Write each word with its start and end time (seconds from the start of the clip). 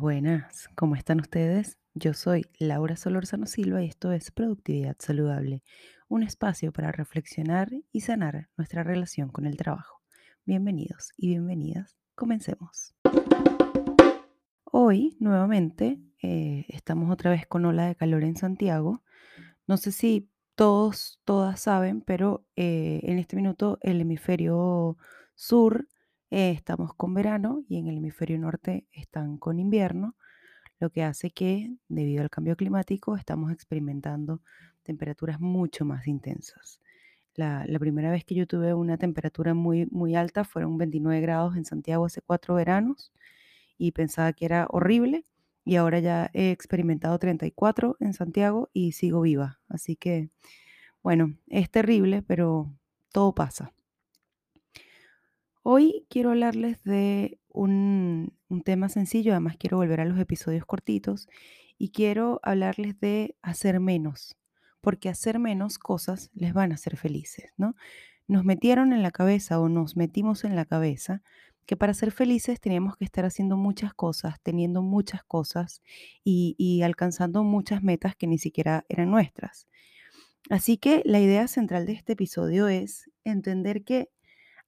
Buenas. 0.00 0.68
¿Cómo 0.74 0.96
están 0.96 1.20
ustedes? 1.20 1.78
Yo 1.94 2.14
soy 2.14 2.46
Laura 2.58 2.96
Solorzano 2.96 3.46
Silva 3.46 3.82
y 3.82 3.86
esto 3.86 4.12
es 4.12 4.30
Productividad 4.30 4.96
Saludable, 4.98 5.62
un 6.08 6.22
espacio 6.22 6.72
para 6.72 6.90
reflexionar 6.90 7.70
y 7.92 8.00
sanar 8.00 8.48
nuestra 8.56 8.82
relación 8.82 9.28
con 9.28 9.46
el 9.46 9.56
trabajo. 9.56 10.00
Bienvenidos 10.44 11.12
y 11.16 11.28
bienvenidas. 11.28 11.96
Comencemos. 12.14 12.94
Hoy, 14.64 15.16
nuevamente, 15.20 16.00
eh, 16.22 16.66
estamos 16.68 17.10
otra 17.10 17.30
vez 17.30 17.46
con 17.46 17.64
ola 17.64 17.86
de 17.86 17.94
calor 17.94 18.24
en 18.24 18.36
Santiago. 18.36 19.02
No 19.66 19.76
sé 19.76 19.92
si 19.92 20.28
todos, 20.54 21.20
todas 21.24 21.60
saben, 21.60 22.00
pero 22.00 22.46
eh, 22.56 23.00
en 23.04 23.18
este 23.18 23.36
minuto 23.36 23.78
el 23.82 24.00
hemisferio 24.00 24.96
sur 25.34 25.88
eh, 26.34 26.50
estamos 26.50 26.92
con 26.94 27.14
verano 27.14 27.62
y 27.68 27.78
en 27.78 27.86
el 27.86 27.98
hemisferio 27.98 28.36
norte 28.40 28.88
están 28.90 29.38
con 29.38 29.60
invierno, 29.60 30.16
lo 30.80 30.90
que 30.90 31.04
hace 31.04 31.30
que, 31.30 31.76
debido 31.86 32.22
al 32.24 32.30
cambio 32.30 32.56
climático, 32.56 33.16
estamos 33.16 33.52
experimentando 33.52 34.42
temperaturas 34.82 35.38
mucho 35.38 35.84
más 35.84 36.08
intensas. 36.08 36.80
La, 37.36 37.64
la 37.68 37.78
primera 37.78 38.10
vez 38.10 38.24
que 38.24 38.34
yo 38.34 38.48
tuve 38.48 38.74
una 38.74 38.98
temperatura 38.98 39.54
muy, 39.54 39.86
muy 39.92 40.16
alta 40.16 40.42
fueron 40.42 40.76
29 40.76 41.20
grados 41.20 41.56
en 41.56 41.64
Santiago 41.64 42.06
hace 42.06 42.20
cuatro 42.20 42.56
veranos 42.56 43.12
y 43.78 43.92
pensaba 43.92 44.32
que 44.32 44.46
era 44.46 44.66
horrible 44.70 45.24
y 45.64 45.76
ahora 45.76 46.00
ya 46.00 46.30
he 46.34 46.50
experimentado 46.50 47.16
34 47.16 47.96
en 48.00 48.12
Santiago 48.12 48.70
y 48.72 48.90
sigo 48.90 49.20
viva. 49.20 49.60
Así 49.68 49.94
que, 49.94 50.30
bueno, 51.00 51.36
es 51.46 51.70
terrible, 51.70 52.22
pero 52.22 52.72
todo 53.12 53.36
pasa. 53.36 53.72
Hoy 55.66 56.04
quiero 56.10 56.28
hablarles 56.28 56.84
de 56.84 57.38
un, 57.48 58.36
tema 58.66 58.90
sencillo, 58.90 59.32
además 59.32 59.56
quiero 59.58 59.78
volver 59.78 59.98
a 60.02 60.04
los 60.04 60.18
episodios 60.18 60.66
cortitos 60.66 61.26
y 61.78 61.88
quiero 61.88 62.38
hablarles 62.42 63.00
de 63.00 63.34
hacer 63.40 63.80
menos, 63.80 64.36
porque 64.82 65.08
hacer 65.08 65.38
menos 65.38 65.78
cosas 65.78 66.28
les 66.34 66.52
van 66.52 66.72
a 66.72 66.74
hacer 66.74 66.98
felices, 66.98 67.50
¿no? 67.56 67.76
Nos 68.28 68.44
metieron 68.44 68.92
en 68.92 69.02
la 69.02 69.10
cabeza 69.10 69.58
o 69.58 69.70
nos 69.70 69.96
metimos 69.96 70.44
en 70.44 70.54
la 70.54 70.66
cabeza 70.66 71.22
que 71.64 71.78
para 71.78 71.94
ser 71.94 72.10
felices 72.12 72.60
teníamos 72.60 72.98
que 72.98 73.06
estar 73.06 73.24
haciendo 73.24 73.56
muchas 73.56 73.94
cosas, 73.94 74.42
teniendo 74.42 74.82
muchas 74.82 75.24
cosas 75.24 75.80
y 76.24 76.82
alcanzando 76.82 77.42
muchas 77.42 77.82
metas 77.82 78.14
que 78.16 78.26
ni 78.26 78.36
siquiera 78.36 78.84
eran 78.90 79.10
nuestras. 79.10 79.66
Así 80.50 80.76
que 80.76 81.00
la 81.06 81.20
idea 81.20 81.48
central 81.48 81.86
de 81.86 81.94
este 81.94 82.12
episodio 82.12 82.68
es 82.68 83.10
entender 83.24 83.82
que 83.82 84.10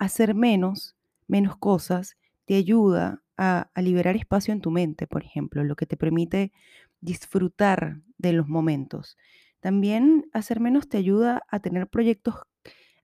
hacer 0.00 0.34
menos, 0.34 0.96
menos 1.28 1.56
cosas, 1.56 2.16
te 2.46 2.56
ayuda 2.56 3.22
a, 3.36 3.70
liberar 3.76 4.16
espacio 4.16 4.52
en 4.52 4.60
tu 4.60 4.70
mente, 4.70 5.06
por 5.06 5.22
ejemplo, 5.22 5.62
lo 5.62 5.76
que 5.76 5.86
te 5.86 5.96
permite 5.96 6.52
disfrutar 7.00 8.00
de 8.18 8.32
los 8.32 8.48
momentos. 8.48 9.16
También 9.60 10.28
hacer 10.32 10.58
menos 10.58 10.88
te 10.88 10.96
ayuda 10.96 11.44
a 11.48 11.60
tener 11.60 11.86
proyectos, 11.86 12.34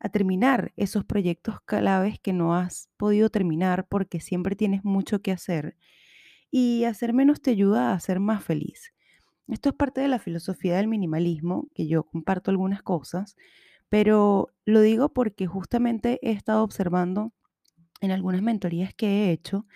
a 0.00 0.08
terminar 0.08 0.72
esos 0.76 1.04
proyectos 1.04 1.60
claves 1.60 2.18
que 2.18 2.32
no 2.32 2.54
has 2.56 2.88
podido 2.96 3.30
terminar 3.30 3.86
porque 3.88 4.18
siempre 4.18 4.56
tienes 4.56 4.82
mucho 4.82 5.20
que 5.20 5.32
hacer. 5.32 5.76
Y 6.50 6.84
hacer 6.84 7.12
menos 7.12 7.42
te 7.42 7.50
ayuda 7.50 7.92
a 7.92 8.00
ser 8.00 8.20
más 8.20 8.42
feliz. 8.42 8.94
Esto 9.48 9.68
es 9.68 9.74
parte 9.74 10.00
de 10.00 10.08
la 10.08 10.18
filosofía 10.18 10.76
del 10.76 10.88
minimalismo, 10.88 11.68
que 11.74 11.86
yo 11.86 12.04
comparto 12.04 12.50
algunas 12.50 12.82
cosas, 12.82 13.36
pero 13.88 14.50
lo 14.64 14.80
digo 14.80 15.12
porque 15.12 15.46
justamente 15.46 16.18
he 16.22 16.32
estado 16.32 16.62
observando 16.64 17.32
en 18.00 18.10
algunas 18.10 18.42
mentorías 18.42 18.94
que 18.94 19.06
he 19.06 19.32
hecho 19.32 19.66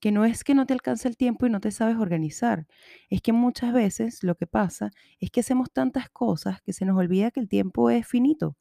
que 0.00 0.12
no 0.12 0.26
es 0.26 0.44
que 0.44 0.54
no 0.54 0.66
te 0.66 0.74
alcance 0.74 1.08
el 1.08 1.16
tiempo 1.16 1.46
y 1.46 1.50
no 1.50 1.60
te 1.60 1.70
sabes 1.70 1.96
organizar, 1.96 2.66
es 3.10 3.22
que 3.22 3.32
muchas 3.32 3.72
veces 3.72 4.22
lo 4.22 4.36
que 4.36 4.46
pasa 4.46 4.90
es 5.18 5.30
que 5.30 5.40
hacemos 5.40 5.70
tantas 5.72 6.10
cosas 6.10 6.60
que 6.62 6.74
se 6.74 6.84
nos 6.84 6.98
olvida 6.98 7.30
que 7.30 7.40
el 7.40 7.48
tiempo 7.48 7.90
es 7.90 8.06
finito. 8.06 8.56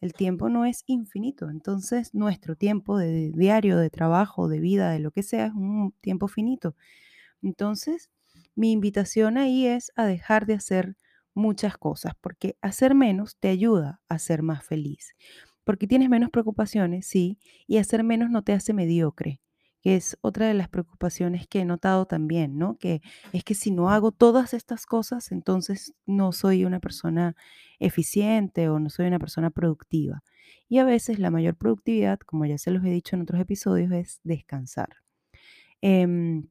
El 0.00 0.14
tiempo 0.14 0.48
no 0.48 0.64
es 0.64 0.84
infinito, 0.86 1.50
entonces 1.50 2.14
nuestro 2.14 2.56
tiempo 2.56 2.98
de 2.98 3.32
diario, 3.34 3.78
de 3.78 3.90
trabajo, 3.90 4.48
de 4.48 4.60
vida, 4.60 4.90
de 4.92 5.00
lo 5.00 5.10
que 5.10 5.22
sea, 5.22 5.46
es 5.46 5.52
un 5.52 5.92
tiempo 6.00 6.28
finito. 6.28 6.76
Entonces, 7.42 8.10
mi 8.54 8.72
invitación 8.72 9.38
ahí 9.38 9.66
es 9.66 9.92
a 9.96 10.06
dejar 10.06 10.46
de 10.46 10.54
hacer 10.54 10.96
muchas 11.38 11.78
cosas, 11.78 12.12
porque 12.20 12.56
hacer 12.60 12.94
menos 12.94 13.36
te 13.38 13.48
ayuda 13.48 14.00
a 14.08 14.18
ser 14.18 14.42
más 14.42 14.64
feliz, 14.64 15.14
porque 15.64 15.86
tienes 15.86 16.10
menos 16.10 16.30
preocupaciones, 16.30 17.06
sí, 17.06 17.38
y 17.66 17.78
hacer 17.78 18.04
menos 18.04 18.30
no 18.30 18.42
te 18.42 18.52
hace 18.52 18.74
mediocre, 18.74 19.40
que 19.80 19.96
es 19.96 20.18
otra 20.20 20.46
de 20.46 20.54
las 20.54 20.68
preocupaciones 20.68 21.46
que 21.46 21.60
he 21.60 21.64
notado 21.64 22.06
también, 22.06 22.58
¿no? 22.58 22.76
Que 22.78 23.00
es 23.32 23.44
que 23.44 23.54
si 23.54 23.70
no 23.70 23.90
hago 23.90 24.12
todas 24.12 24.52
estas 24.52 24.86
cosas, 24.86 25.30
entonces 25.30 25.94
no 26.04 26.32
soy 26.32 26.64
una 26.64 26.80
persona 26.80 27.36
eficiente 27.78 28.68
o 28.68 28.80
no 28.80 28.90
soy 28.90 29.06
una 29.06 29.20
persona 29.20 29.50
productiva. 29.50 30.22
Y 30.68 30.78
a 30.78 30.84
veces 30.84 31.18
la 31.18 31.30
mayor 31.30 31.56
productividad, 31.56 32.18
como 32.20 32.44
ya 32.44 32.58
se 32.58 32.70
los 32.70 32.84
he 32.84 32.90
dicho 32.90 33.16
en 33.16 33.22
otros 33.22 33.40
episodios, 33.40 33.92
es 33.92 34.20
descansar. 34.24 34.88
Em, 35.80 36.48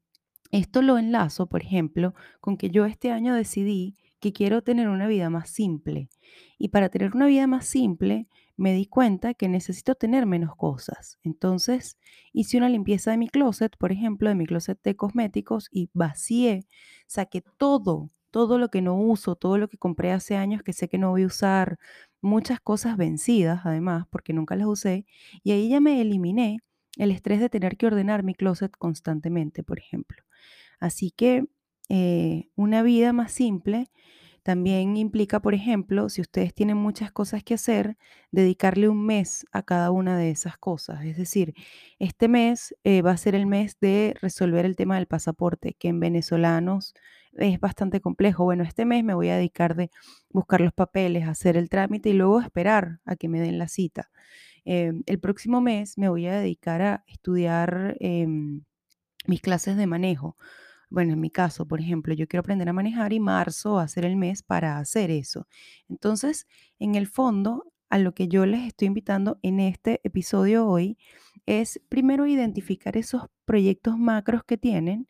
esto 0.52 0.82
lo 0.82 0.98
enlazo, 0.98 1.48
por 1.48 1.62
ejemplo, 1.62 2.14
con 2.40 2.58
que 2.58 2.70
yo 2.70 2.86
este 2.86 3.12
año 3.12 3.36
decidí 3.36 3.96
que 4.20 4.34
quiero 4.34 4.62
tener 4.62 4.90
una 4.90 5.08
vida 5.08 5.30
más 5.30 5.50
simple. 5.50 6.10
Y 6.58 6.70
para 6.70 6.90
tener 6.90 7.16
una 7.16 7.28
vida 7.28 7.48
más 7.48 7.66
simple, 7.66 8.28
me 8.56 8.74
di 8.74 8.88
cuenta 8.88 9.34
que 9.36 9.48
necesito 9.48 9.96
tener 9.96 10.26
menos 10.26 10.56
cosas. 10.56 11.20
Entonces, 11.24 11.98
hice 12.34 12.58
una 12.58 12.70
limpieza 12.70 13.12
de 13.12 13.18
mi 13.18 13.30
closet, 13.30 13.78
por 13.78 13.92
ejemplo, 13.92 14.30
de 14.30 14.36
mi 14.36 14.46
closet 14.46 14.80
de 14.84 14.96
cosméticos 14.96 15.68
y 15.72 15.90
vacié, 15.94 16.66
saqué 17.06 17.44
todo, 17.58 18.10
todo 18.32 18.58
lo 18.58 18.70
que 18.70 18.82
no 18.82 19.00
uso, 19.00 19.36
todo 19.36 19.58
lo 19.58 19.68
que 19.68 19.78
compré 19.78 20.12
hace 20.12 20.36
años 20.36 20.64
que 20.64 20.74
sé 20.74 20.90
que 20.90 20.98
no 20.98 21.12
voy 21.12 21.24
a 21.24 21.28
usar, 21.28 21.78
muchas 22.22 22.60
cosas 22.60 22.98
vencidas 22.98 23.62
además, 23.64 24.08
porque 24.10 24.34
nunca 24.34 24.56
las 24.56 24.68
usé, 24.68 25.06
y 25.44 25.52
ahí 25.52 25.70
ya 25.70 25.80
me 25.80 26.02
eliminé 26.02 26.60
el 26.98 27.12
estrés 27.12 27.40
de 27.40 27.50
tener 27.50 27.78
que 27.78 27.86
ordenar 27.86 28.24
mi 28.24 28.34
closet 28.34 28.72
constantemente, 28.78 29.64
por 29.64 29.78
ejemplo. 29.80 30.24
Así 30.80 31.12
que 31.12 31.46
eh, 31.90 32.50
una 32.56 32.84
vida 32.84 33.14
más 33.14 33.32
simple 33.32 33.90
también 34.48 34.96
implica, 34.96 35.42
por 35.42 35.54
ejemplo, 35.54 36.08
si 36.08 36.22
ustedes 36.22 36.54
tienen 36.54 36.78
muchas 36.78 37.12
cosas 37.12 37.44
que 37.44 37.56
hacer, 37.56 37.98
dedicarle 38.32 38.88
un 38.88 39.06
mes 39.06 39.46
a 39.52 39.62
cada 39.62 39.92
una 39.92 40.18
de 40.18 40.32
esas 40.32 40.58
cosas. 40.58 41.04
Es 41.04 41.18
decir, 41.18 41.54
este 42.00 42.30
mes 42.30 42.74
eh, 42.86 43.02
va 43.02 43.12
a 43.12 43.18
ser 43.18 43.36
el 43.36 43.46
mes 43.46 43.78
de 43.82 44.16
resolver 44.22 44.66
el 44.66 44.78
tema 44.78 44.96
del 44.96 45.06
pasaporte, 45.06 45.74
que 45.78 45.90
en 45.90 46.00
venezolanos 46.00 46.94
es 47.34 47.60
bastante 47.60 48.00
complejo. 48.00 48.46
Bueno, 48.46 48.64
este 48.64 48.86
mes 48.86 49.04
me 49.04 49.16
voy 49.16 49.28
a 49.28 49.36
dedicar 49.36 49.76
de 49.76 49.92
buscar 50.30 50.62
los 50.62 50.72
papeles, 50.72 51.28
hacer 51.28 51.58
el 51.58 51.68
trámite 51.68 52.08
y 52.08 52.14
luego 52.14 52.40
esperar 52.40 53.02
a 53.04 53.18
que 53.18 53.28
me 53.28 53.42
den 53.42 53.58
la 53.60 53.68
cita. 53.68 54.12
Em, 54.64 55.04
el 55.08 55.20
próximo 55.20 55.60
mes 55.60 55.98
me 55.98 56.08
voy 56.08 56.26
a 56.28 56.40
dedicar 56.40 56.82
a 56.82 57.04
estudiar 57.08 57.98
em, 58.00 58.64
mis 59.26 59.42
clases 59.42 59.76
de 59.76 59.88
manejo 59.88 60.38
bueno, 60.90 61.14
en 61.14 61.20
mi 61.20 61.30
caso, 61.30 61.68
por 61.68 61.82
ejemplo, 61.82 62.14
yo 62.14 62.28
quiero 62.28 62.42
aprender 62.42 62.70
a 62.70 62.74
manejar 62.74 63.14
y 63.14 63.20
marzo 63.20 63.76
va 63.76 63.84
a 63.84 63.88
ser 63.88 64.06
el 64.06 64.16
mes 64.16 64.44
para 64.44 64.80
hacer 64.80 65.12
eso. 65.12 65.48
Entonces, 65.90 66.48
en 66.80 66.96
el 66.96 67.08
fondo, 67.08 67.66
a 67.90 67.98
lo 68.00 68.14
que 68.14 68.28
yo 68.28 68.46
les 68.46 68.68
estoy 68.68 68.88
invitando 68.88 69.40
en 69.42 69.60
este 69.60 70.02
episodio 70.04 70.68
hoy 70.68 70.98
es 71.46 71.82
primero 71.90 72.28
identificar 72.28 72.98
esos 72.98 73.24
proyectos 73.46 73.98
macros 73.98 74.44
que 74.44 74.58
tienen 74.58 75.08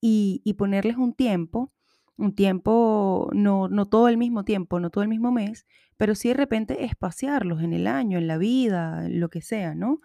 y, 0.00 0.42
ponerles 0.58 0.96
un 0.96 1.14
tiempo, 1.14 1.72
un 2.16 2.34
tiempo, 2.34 3.30
no, 3.34 3.68
no 3.68 3.88
todo 3.88 4.08
el 4.08 4.18
mismo 4.18 4.44
tiempo, 4.44 4.80
no 4.80 4.90
todo 4.90 5.02
el 5.02 5.08
mismo 5.08 5.32
mes, 5.32 5.66
pero 5.96 6.14
sí 6.14 6.28
de 6.28 6.34
repente 6.34 6.84
espaciarlos 6.84 7.62
en 7.62 7.72
el 7.72 7.86
año, 7.86 8.18
en 8.18 8.26
la 8.26 8.38
vida, 8.38 9.08
lo 9.08 9.30
que 9.30 9.42
sea, 9.42 9.74
¿no? 9.74 10.00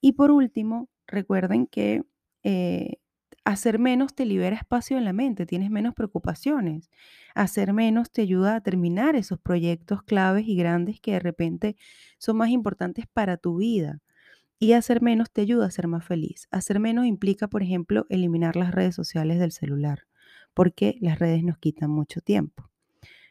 Y 0.00 0.12
por 0.12 0.30
último, 0.32 0.88
recuerden 1.06 1.66
que 1.66 2.02
eh, 2.44 2.98
Hacer 3.44 3.80
menos 3.80 4.14
te 4.14 4.24
libera 4.24 4.54
espacio 4.54 4.96
en 4.96 5.04
la 5.04 5.12
mente, 5.12 5.46
tienes 5.46 5.70
menos 5.70 5.94
preocupaciones. 5.94 6.90
Hacer 7.34 7.72
menos 7.72 8.12
te 8.12 8.22
ayuda 8.22 8.54
a 8.56 8.60
terminar 8.60 9.16
esos 9.16 9.40
proyectos 9.40 10.02
claves 10.04 10.46
y 10.46 10.54
grandes 10.56 11.00
que 11.00 11.12
de 11.12 11.20
repente 11.20 11.76
son 12.18 12.36
más 12.36 12.50
importantes 12.50 13.06
para 13.12 13.36
tu 13.36 13.56
vida. 13.56 14.00
Y 14.60 14.74
hacer 14.74 15.02
menos 15.02 15.32
te 15.32 15.40
ayuda 15.40 15.66
a 15.66 15.70
ser 15.72 15.88
más 15.88 16.04
feliz. 16.04 16.46
Hacer 16.52 16.78
menos 16.78 17.06
implica, 17.06 17.48
por 17.48 17.64
ejemplo, 17.64 18.06
eliminar 18.10 18.54
las 18.54 18.72
redes 18.72 18.94
sociales 18.94 19.40
del 19.40 19.50
celular, 19.50 20.06
porque 20.54 20.98
las 21.00 21.18
redes 21.18 21.42
nos 21.42 21.58
quitan 21.58 21.90
mucho 21.90 22.20
tiempo. 22.20 22.70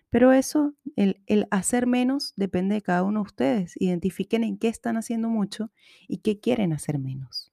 Pero 0.10 0.34
eso, 0.34 0.76
el, 0.98 1.48
hacer 1.52 1.88
menos, 1.88 2.34
depende 2.36 2.76
de 2.76 2.82
cada 2.82 3.04
uno 3.04 3.22
de 3.22 3.28
ustedes. 3.28 3.76
Identifiquen 3.80 4.44
en 4.44 4.58
qué 4.58 4.68
están 4.68 4.98
haciendo 4.98 5.30
mucho 5.30 5.72
y 6.08 6.18
qué 6.18 6.42
quieren 6.42 6.74
hacer 6.74 7.00
menos. 7.00 7.51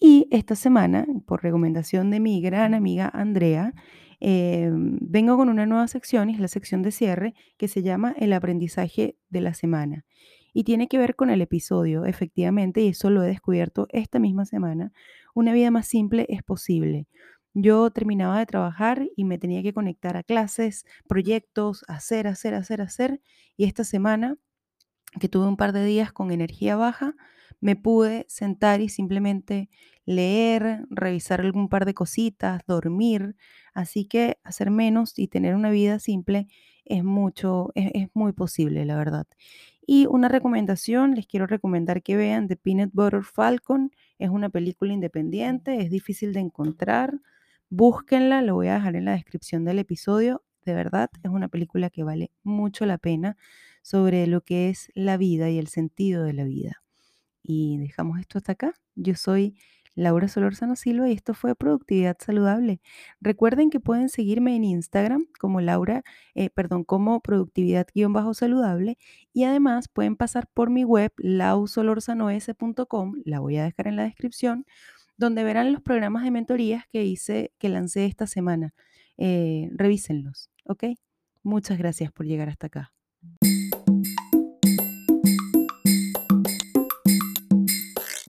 Y 0.00 0.26
esta 0.30 0.56
semana, 0.56 1.06
por 1.26 1.42
recomendación 1.42 2.10
de 2.10 2.20
mi 2.20 2.40
gran 2.40 2.72
amiga 2.72 3.10
Andrea, 3.12 3.74
em, 4.18 4.98
vengo 5.02 5.36
con 5.36 5.50
una 5.50 5.66
nueva 5.66 5.86
sección, 5.88 6.30
es 6.30 6.40
la 6.40 6.48
sección 6.48 6.82
de 6.82 6.90
cierre, 6.90 7.34
que 7.58 7.68
se 7.68 7.82
llama 7.82 8.14
El 8.18 8.32
aprendizaje 8.32 9.18
de 9.28 9.40
la 9.42 9.52
semana. 9.52 10.06
Y 10.54 10.64
tiene 10.64 10.88
que 10.88 10.98
ver 10.98 11.16
con 11.16 11.28
el 11.28 11.42
episodio, 11.42 12.06
efectivamente, 12.06 12.80
y 12.80 12.88
eso 12.88 13.10
lo 13.10 13.22
he 13.22 13.28
descubierto 13.28 13.86
esta 13.90 14.18
misma 14.18 14.46
semana. 14.46 14.90
Una 15.34 15.52
vida 15.52 15.70
más 15.70 15.86
simple 15.86 16.26
es 16.30 16.42
posible. 16.42 17.06
Yo 17.52 17.90
terminaba 17.90 18.38
de 18.38 18.46
trabajar 18.46 19.06
y 19.16 19.24
me 19.24 19.38
tenía 19.38 19.62
que 19.62 19.74
conectar 19.74 20.16
a 20.16 20.22
clases, 20.22 20.86
proyectos, 21.08 21.84
hacer, 21.88 22.26
hacer, 22.26 22.54
hacer, 22.54 22.80
hacer. 22.80 23.20
Y 23.56 23.64
esta 23.64 23.84
semana, 23.84 24.38
que 25.18 25.28
tuve 25.28 25.46
un 25.46 25.56
par 25.56 25.72
de 25.72 25.84
días 25.84 26.12
con 26.12 26.30
energía 26.30 26.76
baja, 26.76 27.14
me 27.60 27.76
pude 27.76 28.26
sentar 28.28 28.80
y 28.80 28.88
simplemente 28.88 29.68
leer, 30.06 30.86
revisar 30.90 31.40
algún 31.40 31.68
par 31.68 31.84
de 31.84 31.94
cositas, 31.94 32.62
dormir. 32.66 33.36
Así 33.74 34.06
que 34.06 34.38
hacer 34.44 34.70
menos 34.70 35.18
y 35.18 35.28
tener 35.28 35.54
una 35.54 35.70
vida 35.70 35.98
simple 35.98 36.48
es 36.84 37.04
mucho, 37.04 37.70
es, 37.74 37.90
es 37.94 38.08
muy 38.14 38.32
posible, 38.32 38.84
la 38.84 38.96
verdad. 38.96 39.26
Y 39.86 40.06
una 40.06 40.28
recomendación, 40.28 41.14
les 41.14 41.26
quiero 41.26 41.46
recomendar 41.46 42.02
que 42.02 42.16
vean 42.16 42.48
The 42.48 42.56
Peanut 42.56 42.90
Butter 42.92 43.24
Falcon. 43.24 43.90
Es 44.18 44.30
una 44.30 44.48
película 44.48 44.92
independiente, 44.92 45.80
es 45.82 45.90
difícil 45.90 46.32
de 46.32 46.40
encontrar. 46.40 47.20
Búsquenla, 47.70 48.42
lo 48.42 48.54
voy 48.54 48.68
a 48.68 48.74
dejar 48.74 48.96
en 48.96 49.04
la 49.06 49.12
descripción 49.12 49.64
del 49.64 49.80
episodio. 49.80 50.42
De 50.64 50.74
verdad, 50.74 51.10
es 51.22 51.30
una 51.30 51.48
película 51.48 51.90
que 51.90 52.04
vale 52.04 52.30
mucho 52.42 52.86
la 52.86 52.98
pena 52.98 53.36
sobre 53.82 54.26
lo 54.26 54.42
que 54.42 54.68
es 54.68 54.90
la 54.94 55.16
vida 55.16 55.50
y 55.50 55.58
el 55.58 55.68
sentido 55.68 56.24
de 56.24 56.32
la 56.32 56.44
vida. 56.44 56.82
Y 57.42 57.78
dejamos 57.78 58.20
esto 58.20 58.38
hasta 58.38 58.52
acá. 58.52 58.74
Yo 58.94 59.14
soy 59.14 59.56
Laura 59.94 60.28
Solorzano 60.28 60.76
Silva 60.76 61.08
y 61.08 61.12
esto 61.12 61.34
fue 61.34 61.54
Productividad 61.54 62.16
Saludable. 62.18 62.80
Recuerden 63.20 63.70
que 63.70 63.80
pueden 63.80 64.08
seguirme 64.08 64.56
en 64.56 64.64
Instagram 64.64 65.26
como 65.38 65.60
Laura, 65.60 66.02
eh, 66.34 66.50
perdón, 66.50 66.84
como 66.84 67.20
productividad-saludable 67.20 68.98
y 69.32 69.44
además 69.44 69.88
pueden 69.88 70.16
pasar 70.16 70.48
por 70.54 70.70
mi 70.70 70.84
web 70.84 71.12
lausolorzanoes.com, 71.18 73.16
la 73.24 73.40
voy 73.40 73.58
a 73.58 73.64
dejar 73.64 73.88
en 73.88 73.96
la 73.96 74.04
descripción, 74.04 74.64
donde 75.16 75.44
verán 75.44 75.72
los 75.72 75.82
programas 75.82 76.24
de 76.24 76.30
mentorías 76.30 76.84
que 76.90 77.04
hice, 77.04 77.52
que 77.58 77.68
lancé 77.68 78.06
esta 78.06 78.26
semana. 78.26 78.72
Eh, 79.18 79.68
revísenlos, 79.74 80.50
¿ok? 80.64 80.84
Muchas 81.42 81.78
gracias 81.78 82.10
por 82.12 82.26
llegar 82.26 82.48
hasta 82.48 82.68
acá. 82.68 82.92